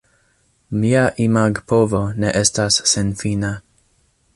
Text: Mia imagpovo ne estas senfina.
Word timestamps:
Mia 0.83 1.03
imagpovo 1.27 2.03
ne 2.23 2.35
estas 2.43 2.83
senfina. 2.95 3.55